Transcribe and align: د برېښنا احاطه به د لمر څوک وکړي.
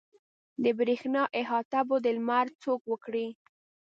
د 0.63 0.65
برېښنا 0.79 1.23
احاطه 1.39 1.79
به 1.87 1.95
د 2.05 2.07
لمر 2.17 2.47
څوک 2.63 2.81
وکړي. 2.91 3.27